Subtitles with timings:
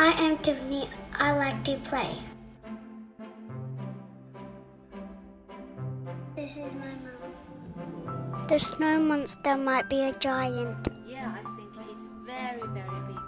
[0.00, 0.88] I am Tiffany.
[1.12, 2.16] I like to play.
[6.34, 8.46] This is my mum.
[8.48, 10.88] The snow monster might be a giant.
[11.06, 13.20] Yeah, I think it's very, very big.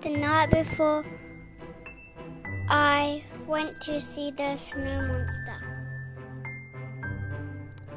[0.00, 1.04] The night before,
[2.70, 5.60] I went to see the snow monster.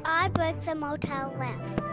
[0.04, 1.89] I broke the motel lamp.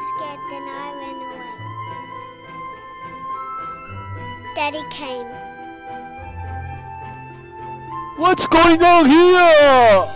[0.00, 1.52] Was scared, then I ran away.
[4.54, 5.26] Daddy came.
[8.16, 10.08] What's going on here?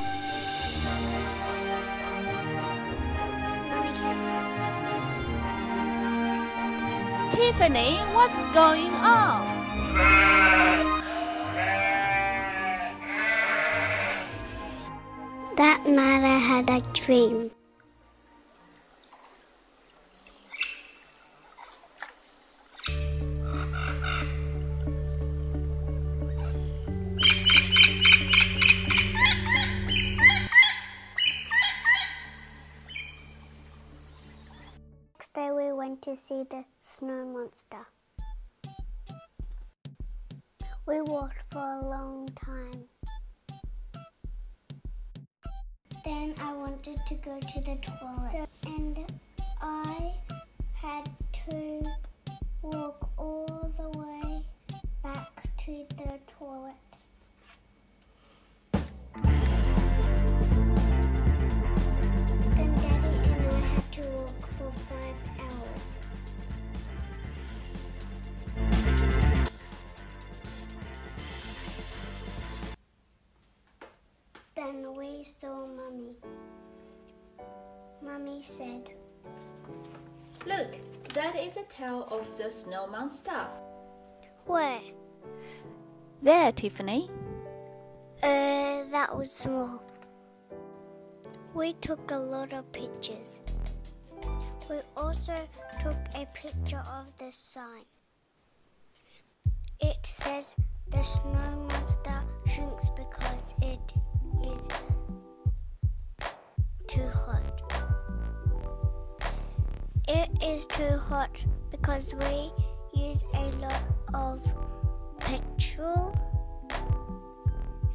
[7.31, 9.45] Tiffany, what's going on?
[15.57, 17.51] That night I had a dream.
[35.55, 37.87] We went to see the snow monster.
[40.85, 42.89] We walked for a long time.
[46.05, 48.49] Then I wanted to go to the toilet.
[48.67, 48.99] and
[49.63, 50.13] I
[50.73, 51.09] had
[51.47, 51.83] to
[52.63, 54.43] walk all the way
[55.05, 56.75] back to the toilet.
[78.45, 78.91] Said,
[80.47, 80.77] Look,
[81.15, 83.47] that is a tail of the snow monster.
[84.47, 84.81] Where?
[86.23, 87.11] There, Tiffany.
[88.23, 89.83] Uh, that was small.
[91.55, 93.41] We took a lot of pictures.
[94.69, 95.37] We also
[95.81, 97.85] took a picture of the sign.
[99.81, 100.57] It says
[100.91, 102.14] the snow monster
[110.45, 111.31] is too hot
[111.71, 112.53] because we
[112.93, 113.83] use a lot
[114.13, 114.41] of
[115.19, 116.15] petrol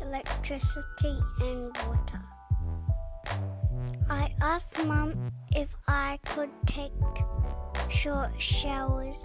[0.01, 2.21] electricity and water.
[4.09, 6.91] I asked Mum if I could take
[7.87, 9.23] short showers.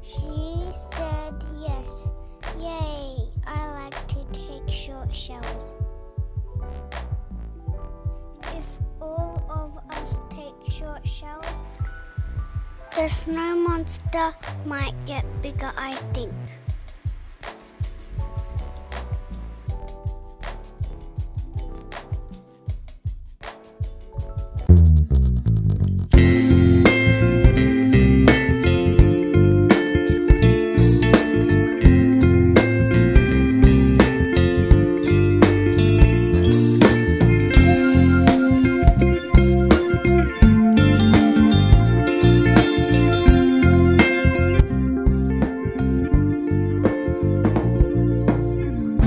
[0.00, 2.08] She said yes.
[2.60, 3.16] Yay!
[3.44, 5.75] I like to take short showers.
[12.96, 14.34] The snow monster
[14.64, 16.32] might get bigger, I think.